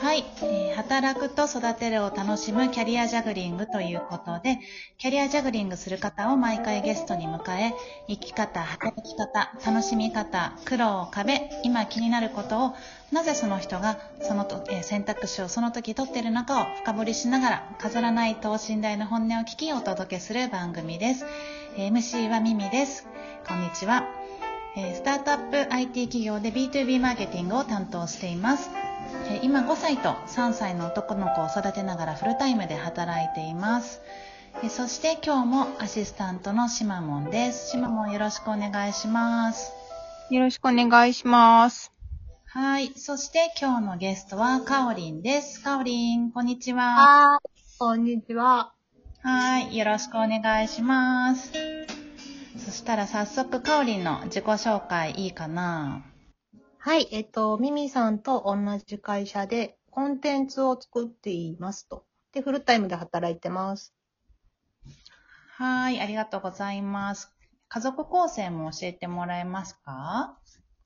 [0.00, 4.58] はい、え働くと育てるを楽しむキャリアジャグリングということで、
[4.98, 7.72] キャリアジャグリングする方を毎回ゲストに迎え、
[8.06, 12.74] 生き方、働き方、楽しみ方、苦労、壁、今気になることを、
[13.10, 21.24] なぜその人がそのと、え選択肢をその時取っているのかを深掘りしながら、飾らない等身大の本音を聞きお届けする番組です。
[21.76, 23.08] MC はミミです。
[23.48, 24.25] こんにちは。
[24.76, 28.70] えースタートアップ IT 企業で B2B マーケティングを担当しています。
[29.30, 34.00] えー今5歳と3歳の男の子を育てながらフルタイムで働いています。
[34.62, 37.70] えーそして今日もアシスタントのシマモンです。
[37.70, 39.72] シマモンよろしくお願いします。
[40.30, 41.92] よろしくお願いします。
[42.46, 42.92] はい。
[42.96, 45.62] そして今日のゲストはカオリンです。
[45.62, 46.82] カオリン、こんにちは。
[46.82, 47.50] はーい。
[47.78, 48.72] こんにちは。
[49.22, 49.76] はい。
[49.76, 51.52] よろしくお願いします。
[52.58, 56.04] そしたら早速カオリンの自己紹介いいかな？
[56.78, 57.08] はい。
[57.12, 62.04] えっと、ミミさんと同じ会社でコンテンツを作っていますと。
[62.32, 63.94] で、フルタイムで働いてます。
[65.58, 66.00] はい。
[66.00, 67.32] ありがとうございます。
[67.68, 70.38] 家族構成も教えてもらえますか？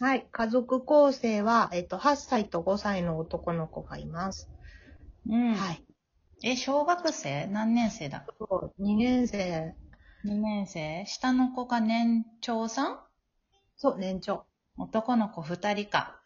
[0.00, 0.26] はい。
[0.30, 4.48] 家族構成は、えっと、8歳と5歳の男の子がいます。
[5.28, 5.54] うん。
[5.54, 5.84] はい。
[6.42, 7.46] え、小学生？
[7.46, 8.24] 何年生だ？
[8.38, 9.74] そう2年生。
[10.24, 11.04] ?2 年生？
[11.06, 13.00] 下の子が年長さん？
[13.76, 14.44] そう、年長。
[14.76, 16.20] 男の子2人か。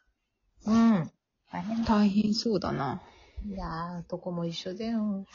[0.66, 1.10] うん。
[1.50, 1.94] 大変だ。
[1.94, 3.00] 大変そうだな。
[3.46, 5.26] いやー、どこも一緒だよ。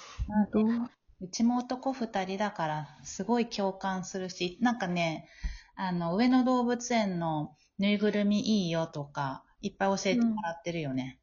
[1.20, 5.30] うちも男2人だから、すごい共感するし、なんかね、
[5.76, 11.20] あの、上野動物園のぬいぐるみいいよとか、いっぱい教えてもらってるよね。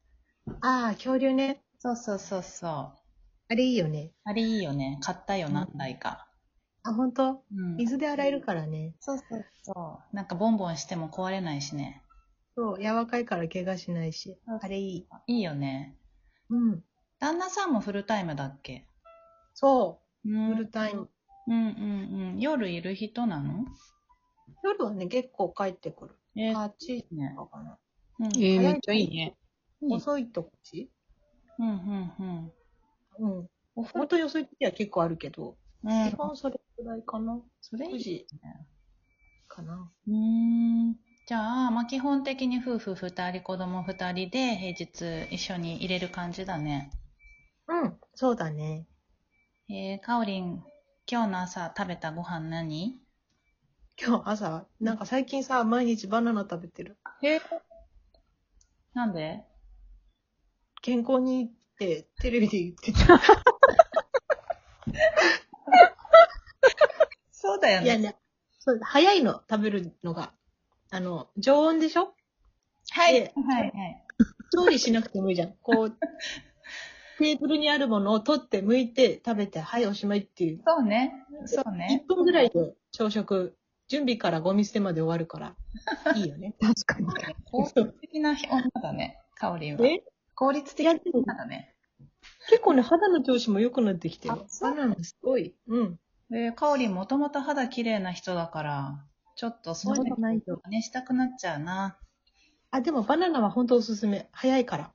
[0.61, 1.61] あー、恐竜ね。
[1.79, 2.99] そうそうそうそう。
[3.49, 4.11] あれいいよね。
[4.23, 4.99] あれいいよね。
[5.01, 6.28] 買ったよ、うん何台か。
[6.83, 7.75] あ、ほんとうん。
[7.77, 8.95] 水で洗えるからね。
[8.99, 10.15] そうそうそう。
[10.15, 12.01] なんかボンボンしても壊れないしね。
[12.55, 14.37] そう、柔らかいから怪我しないし。
[14.61, 15.07] あれいい。
[15.27, 15.95] いいよね。
[16.49, 16.83] うん。
[17.19, 18.85] 旦那さんもフルタイムだっけ？
[19.53, 20.37] そうう。
[20.37, 21.09] んフルタイム。
[21.47, 22.39] うんうんうん。
[22.39, 23.65] 夜いる人なの？
[24.63, 26.15] 夜はね、結構帰ってくる。
[26.35, 27.33] え8時ね。
[27.35, 27.77] とかかな。
[28.19, 29.35] うんえー、めっちゃいいね。
[29.81, 30.91] うん遅いとこち
[31.57, 32.13] うんうん
[33.19, 33.39] うん。
[33.39, 33.49] うん。
[33.75, 38.67] 本当に遅い時は結構あるけど、うん基本それくらいかな？9それいい時ね。
[39.47, 39.91] かな。
[40.07, 40.95] うーん。
[41.25, 46.91] じゃあ、まあ、基本的に夫婦二人、子供二人で平日一緒に入れる感じだね。
[47.67, 48.87] うん、そうだね。
[49.69, 50.63] えー、かおりん、
[51.09, 52.99] 今日の朝食べたご飯何？
[54.01, 56.97] 今日朝、なんか最近さ、毎日バナナ食べてる。
[57.23, 57.39] え
[58.93, 59.43] なんで？
[60.81, 63.19] 健康にいいってテレビで言ってた。
[67.59, 68.15] そうだよいやね、
[68.59, 70.31] そう早いの、食べるのが。
[70.91, 72.13] あの、常温でしょ？
[72.91, 73.13] はい。
[73.13, 74.05] ではい、はい。
[74.51, 75.53] 調理しなくてもいいじゃん。
[75.61, 75.91] こう、
[77.19, 80.61] テーブルにあるものを取って、剥いて、食べて、はい、おしまいっていう。
[80.65, 81.25] そうね。
[81.45, 82.05] そうね。
[82.07, 83.57] 1分ぐらいで朝食、
[83.89, 85.55] 準備からゴミ捨てまで終わるから、
[86.15, 86.55] いいよね。
[86.61, 87.07] 確かに。
[87.51, 89.85] 効率的な女だね、は。
[89.85, 90.03] え？
[90.33, 91.75] 効率的な女だね。
[92.49, 94.45] 結構ね、肌の調子も良くなってきてるあ。
[94.47, 95.53] そうバナナすごい。
[95.67, 95.99] うん。
[96.29, 100.61] で、かおりんもともと肌綺麗な人だから、ちょっとそういうのないよ。
[100.65, 101.97] 真似したくなっちゃうな。
[102.71, 104.29] あ、でもバナナは本当おすすめ。
[104.31, 104.91] 早いから。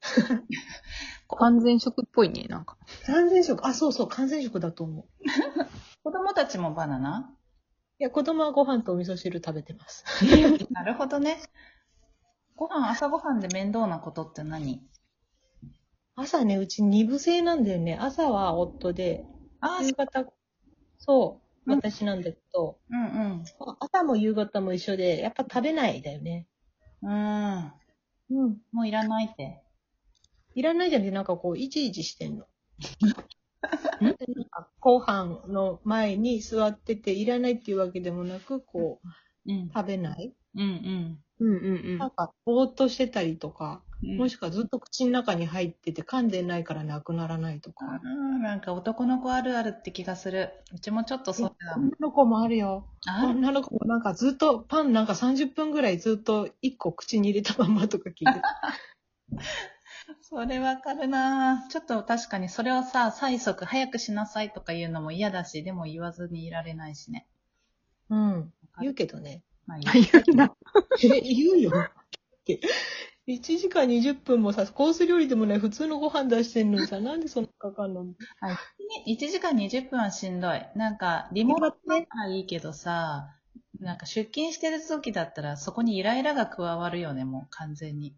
[1.38, 2.78] 完全食っぽいね、なんか。
[3.06, 3.66] 完全食。
[3.66, 5.04] あ、そうそう、完全食だと思う。
[6.02, 7.36] 子供たちもバナナ？
[7.98, 10.04] いや、子供はご飯とお味噌汁食べてます。
[10.72, 11.38] なるほどね。
[12.56, 14.80] ご飯、朝ご飯で面倒なことって何？
[16.16, 17.96] 朝ね、うち二部制なんだよね。
[18.00, 19.26] 朝は夫で、
[19.60, 20.24] あ夕方、
[21.00, 23.42] そう、うん私なんだけど、うん
[23.80, 26.46] 朝も夕方も一緒で、やっぱ食べないだよね。
[27.02, 27.10] うん。
[27.10, 27.72] うん。
[28.30, 28.56] うん。
[28.72, 29.62] もういらないって。
[30.54, 32.46] いらないじゃんって、なんかこう、いちいちしてんの。
[34.00, 39.00] で なんか後半の前に座ってて、いらないっていうわけでもなく、こ
[39.46, 39.70] う、うん。
[39.72, 40.34] 食べない？
[40.54, 40.62] うん
[41.40, 44.16] うんうんなんか、ぼーっとしてたりとか、うん。
[44.16, 48.00] もしくはずっと口の中に入ってて噛んでないからなくならないとか。
[48.02, 50.50] うんなんか男の子あるあるって気がする。
[50.74, 51.74] うちもちょっとそうだ。
[51.76, 52.86] 女の子もあるよ。
[53.06, 53.26] あ？
[53.26, 58.42] 女の子もなんかずっとパンなんか30分ぐらいずっと1個口に入れたまんまとか聞いてた。
[60.22, 67.26] それわかるなちょっと確かにそれをさ、催促早くしなさいとか言うのも嫌だし、でも言わずにいられないしね。
[68.08, 68.52] うん。
[68.80, 69.42] 言うけどね。
[69.66, 69.92] まあ言
[70.32, 70.54] うな。
[71.02, 71.72] え、 言うよ。
[73.30, 78.04] 1時間20分もさ、コース料理でもない普通のご飯出してんのにさ、 なんでそんなかかんの
[79.06, 80.66] ？1時間20分はしんどい。
[80.74, 83.28] なんか、リモートだったらいいけどさ、
[83.78, 88.14] なんか出勤してる時だったらそこにイライラが加わるよね、もう完全に。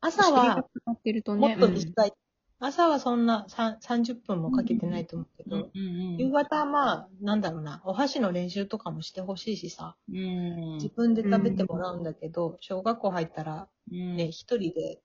[0.00, 1.54] 朝は、やってるともね。
[1.54, 2.12] っと短い。
[2.58, 5.72] 朝はそんなさ30分もかけてないと思うけど、うん
[6.18, 10.16] 夕方はまあ、なんだろうな、お箸の練習とかもしてほしいしさ、うん。
[10.16, 10.82] うん。
[10.82, 15.02] 自分で食べてもらうんだけど、小学校入ったらうんね、一人で、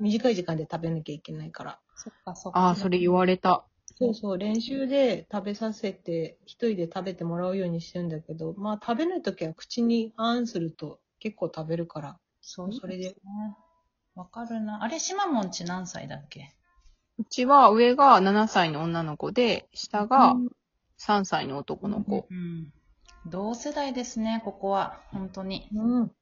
[0.00, 1.80] 短い時間で食べなきゃいけないから。
[1.94, 2.58] そっかそっか。
[2.60, 3.64] ああ、それ言われた。
[3.98, 13.16] そうそう、練習で食べさせて、一人で食べてもらうようにしてるんだけど、まあ食べないときは口にあんすると結構食べるから、そうそれでね。
[14.16, 14.82] わかるな。
[14.82, 16.50] あれ、しまもんち何歳だっけ？
[17.18, 20.48] うちは上が7歳の女の子で、下がうん
[20.98, 22.26] 3歳の男の子。
[22.30, 22.72] うん。
[23.26, 25.02] 同世代ですね、ここは。
[25.12, 25.68] 本当に。
[25.74, 26.12] うん。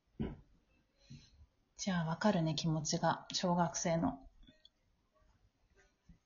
[1.76, 3.26] じゃあ、わかるね、気持ちが。
[3.32, 4.18] 小学生の。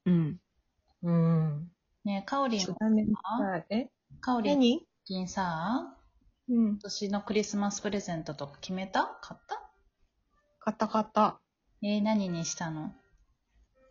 [0.06, 0.40] うん。
[1.02, 1.70] うん。
[2.04, 3.58] ねえ、かおりん、は？
[3.58, 3.90] いえ？
[4.20, 4.78] かおりん、何？
[4.78, 5.94] 最近さ、
[6.48, 6.78] うん今。
[6.78, 9.18] 年のクリスマスプレゼントとか決めた？
[9.20, 9.70] 買った？
[10.60, 11.40] 買った買った。
[11.82, 12.92] えー、何にしたの？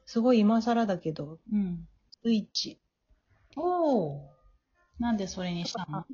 [0.06, 1.88] すごい今更だけど、うん。
[2.24, 2.80] スイッチ。
[3.56, 4.30] おお。
[5.00, 6.06] なんでそれにしたの？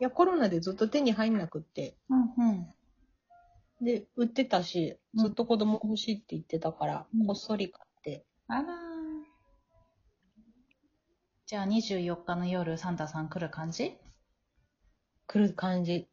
[0.00, 1.96] いや、コロナでずっと手に入んなくって。
[2.08, 2.66] うんうん。
[3.84, 8.24] で、売ってたし、うんずっと子供欲しいって言ってたから、うんこっそり買って。
[8.46, 8.64] あらー。
[11.46, 13.96] じゃあ24日の夜、サンタさん来る感じ？
[15.26, 16.08] 来る感じ。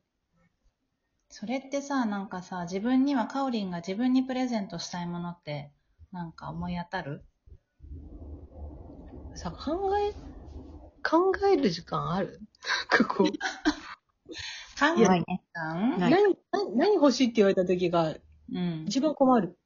[1.29, 5.71] それってさ、なんかさ、自分には、かおりんが自分にプレゼントしたいものって、
[6.11, 7.23] なんか思い当たる？
[9.35, 10.13] さ、考え、
[11.03, 12.39] 考える時間ある？
[12.89, 13.37] なんかこう、考
[14.97, 15.43] えないね。
[15.53, 18.15] たんない何、何何欲しいって言われた時が
[18.53, 18.85] うん。
[18.87, 19.57] 一番困る。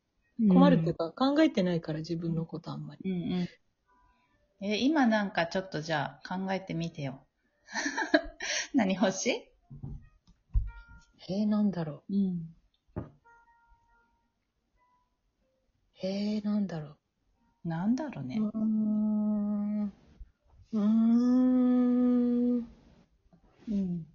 [0.49, 1.11] 困るっていうか。
[1.11, 3.01] か、考えてないから自分のことあんまり。
[3.09, 3.47] うんうん。
[4.61, 7.21] え、今なんかちょっとじゃあ考えてみてよ。
[8.73, 9.50] 何欲しい？
[11.29, 12.55] えー、なんだろうん。
[12.95, 13.01] う。
[16.03, 16.97] えー、なんだろ
[17.63, 18.37] なんだろうね。
[18.39, 18.57] う。
[18.57, 19.83] ん。
[19.83, 22.57] うーん。
[22.57, 24.05] うん。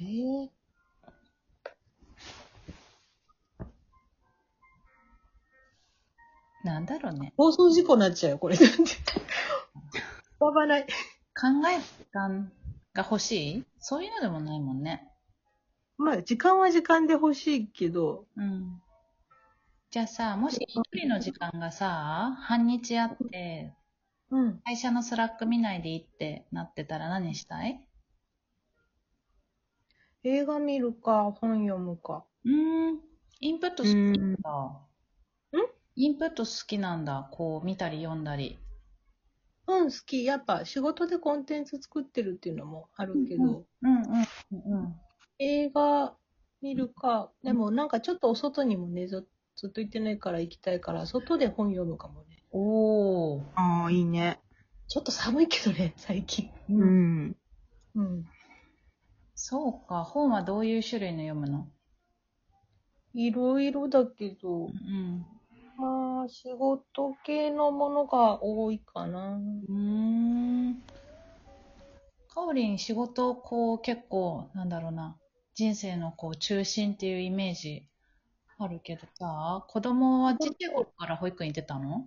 [0.00, 0.48] えー、
[6.62, 7.32] なんだろうね。
[7.36, 8.56] 放送事故になっちゃうよ、これ。
[8.56, 8.74] だって。
[8.74, 10.82] 浮かばない。
[10.82, 10.88] 考
[11.68, 12.52] える時間
[12.94, 13.64] が欲しい？
[13.80, 15.08] そういうのでもないもんね。
[15.98, 18.80] まあ、時間は時間で欲しいけど、うん。
[19.90, 23.74] じゃあさ、もし一人の時間がさ、半日あって、
[24.30, 24.60] うん。
[24.64, 27.84] 会社の Slack 見ないでいいってなってたら何したい？
[30.22, 32.24] 映画見るか、本読むか。
[32.44, 33.00] うーん。
[33.40, 34.50] インプット好きなんだ。
[34.50, 34.86] ん
[35.96, 37.28] インプット好きなんだ。
[37.32, 38.58] こう、見たり読んだり。
[39.66, 40.24] うん、好き。
[40.24, 44.02] やっぱ仕事でコンテンツ作ってるっていうのもあるけど、うんうん
[44.52, 45.00] うんうん。
[45.38, 46.14] 映画
[46.60, 49.26] 見るか、でもなんかちょっとお外にもね、ず
[49.56, 52.42] ずっと行ってないから行きたいから、外で本読むかもね。
[52.50, 53.42] おー。
[53.54, 54.40] ああ、いいね。
[54.88, 56.50] ちょっと寒いけどね、 最近。
[56.70, 56.84] う。
[56.84, 57.36] ん。
[57.94, 58.24] うん。
[59.34, 60.02] そうか。
[60.04, 61.68] 本はどういう種類の読むの？
[63.14, 65.26] いろいろだけど、うん。
[65.76, 69.36] まあ、仕事系のものが多いかな。
[69.36, 69.72] うー
[70.70, 70.82] ん。
[72.28, 75.16] かおりん仕事、こう結構、なんだろうな、
[75.58, 77.82] 人生のこう中心っていうイメージ
[78.58, 82.04] あるけどさ、子供はちっちゃい頃から保育園行ってたの？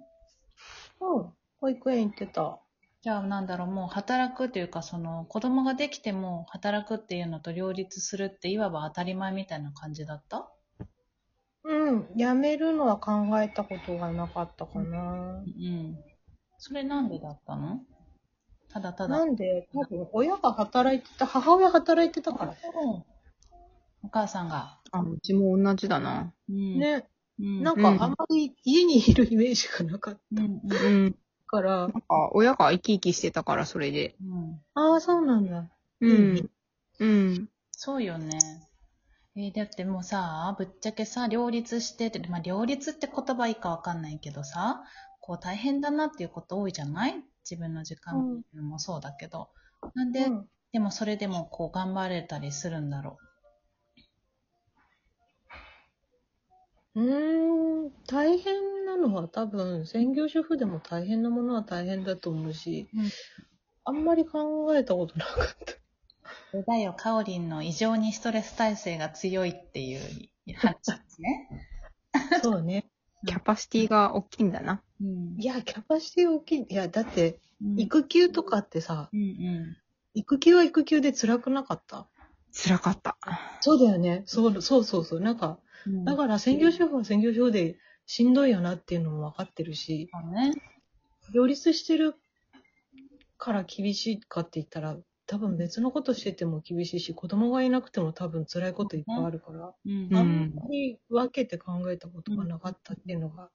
[1.01, 1.33] うん。
[1.59, 2.61] 保育園行ってた。
[3.01, 10.49] じゃあなんだろう、もう働くっていうか、その子供ができても働くっていうのと両立するっていわば当たり前みたいな感じだった？
[11.65, 12.07] うん。
[12.15, 13.11] 辞めるのは考
[13.41, 15.43] えたことがなかったかな。
[15.45, 15.97] うん。
[16.57, 17.81] それなんでだったの？
[18.69, 19.17] ただただ。
[19.17, 22.53] なんで、多分親が働いてた、母親働いてたから。
[22.53, 23.03] うん
[24.03, 24.79] お母さんが。
[24.91, 26.33] あ、うちも同じだな。
[26.49, 26.79] うん。
[26.79, 27.07] ね。
[27.39, 27.63] うん。
[27.63, 31.13] なんかあんまり家にいるイメージがなかっうんうんうん。
[31.13, 31.17] た
[31.47, 31.87] からな。
[31.87, 32.01] んか、
[32.33, 34.15] 親が生き生きしてたから、それで。
[34.21, 34.61] うん。
[34.75, 35.69] ああ、そうなんだ。
[36.01, 36.49] うん。
[36.99, 37.49] うん。
[37.71, 38.39] そうよね。
[39.35, 44.83] えーだってもうさ、ぶっちゃけさ、両立してて、まあ、両立って言葉いいかわかんないけどさ、
[45.21, 47.23] こう大変だなっていうこと多いじゃない？
[47.49, 49.49] 自分の時間もそうだけど。
[49.95, 63.09] なんで、うんでもそれでもこう頑張れたりするんだろうーん、大変なのは多分、専業主婦でも大変なものは大変だと思うし、うん
[63.83, 65.45] あんまり考えたことなかっ
[66.53, 66.61] た。
[66.67, 70.01] だよ、かおりんの異常にストレス耐性が強いっていう
[70.55, 71.49] 話ですね。
[72.43, 72.85] そうね。
[73.25, 74.83] キャパシティが大きいんだな。
[75.01, 76.65] うんいや、キャパシティ大きい。
[76.69, 79.77] いや、だって、うん育休とかってさ、うんうん。
[80.13, 82.07] 育休は育休で辛くなかった？
[82.53, 83.17] 辛かった。
[83.61, 84.21] そうだよね。
[84.27, 85.19] そう、そうそうそう。
[85.21, 85.57] なんか、うん
[86.05, 90.53] だから専業主婦は専業主婦でしんどいよなっていうのも分かってるし、ね。
[91.33, 92.15] 両立してる
[93.37, 94.97] から厳しいかって言ったら、
[95.27, 103.49] 多分別のことしてても厳しいし、子供がいなくても多分辛いこといっぱいあるから、うんうんあんまり分けて考えたことがなかったっていうのが、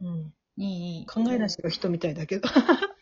[0.00, 0.32] うん。
[0.56, 1.06] いい、いい。
[1.06, 2.48] 考えなしの人みたいだけど。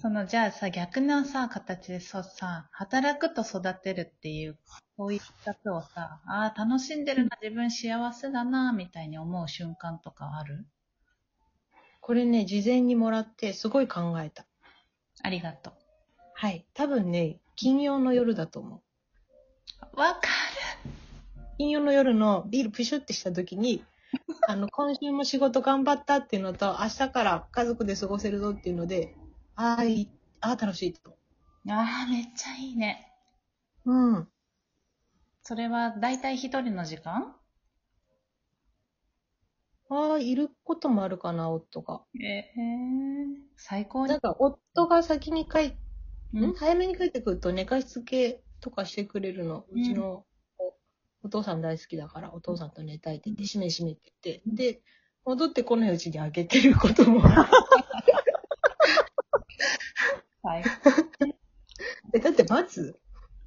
[0.00, 4.56] その、じゃあさ、逆のさ、形でそうさ、働くと育てるっていう、
[4.96, 10.66] こういう二つをさ、ああ、楽しんでるな、自分幸せだな、みたいに思う瞬間とかある？
[12.00, 14.46] これね、事前にもらってすごい考えた。
[15.22, 15.72] ありがと
[16.34, 16.64] はい。
[16.74, 18.80] 多分ね、金曜の夜だと思う。
[19.96, 20.00] う。
[20.00, 20.20] わか
[21.58, 23.84] 金曜の夜のビールプシュってした時に、
[24.46, 29.16] あの、今週も仕事頑張ったっていうのと、明日から家族で過ごせるぞっていうので、
[29.60, 30.10] ああ、いい、
[30.40, 31.18] ああ、楽しいと。
[31.66, 31.72] る。
[31.72, 33.12] ああ、めっちゃいいね。
[33.84, 34.28] うん。
[35.42, 37.34] それは、だいたい一人の時間？
[39.90, 42.02] ああ、いることもあるかな、夫が。
[42.20, 44.20] ええ最高になん。
[44.20, 45.72] か、夫が先に帰っ、
[46.32, 46.54] うんん？
[46.54, 49.64] 早めに帰ってくると寝かしつけとかしてくれるの。
[49.70, 50.24] うちの
[50.58, 50.74] お
[51.24, 54.42] お父さん大好きだから、お父さんと寝たいって言って、しめしめって言って。
[54.46, 54.82] で、
[55.24, 57.50] 戻ってこないうちにあげてることもある。
[60.62, 61.34] 最
[62.14, 62.98] えだって待つ？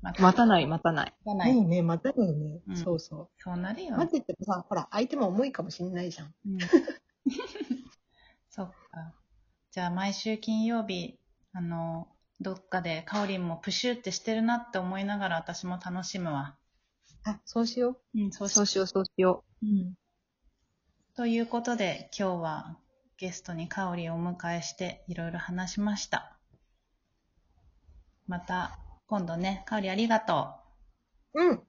[0.03, 0.21] 高。
[0.23, 1.13] 待たない、待たない。
[1.25, 1.53] がない。
[1.53, 2.61] いいね、待たないよね。
[2.67, 3.85] うんそうそそうなるう。
[3.85, 3.97] よ。
[3.97, 6.33] 待っててもさ、ほら、相手も重いかもしんないじゃん。
[6.45, 6.57] う ん
[8.49, 9.13] そっか。
[9.71, 11.19] じゃあ毎週金曜日、
[11.53, 12.07] あの、
[12.39, 16.57] どっかでカオリンもプシュってしてるなって思いながら私も楽しむわ。
[17.23, 19.65] あ、そうしようん、そうそうしよう、そうしよう。
[19.65, 19.93] うん。
[21.15, 22.77] ということで今日は
[23.17, 26.35] ゲストにカオリンをお迎えしていろいろ話しました。
[28.27, 30.55] また今度ね、香りありがと
[31.33, 31.43] う。
[31.43, 31.67] うん。